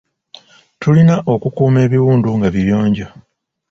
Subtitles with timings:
[0.81, 3.07] Tulina okukuuma ebiwundu nga biyonjo.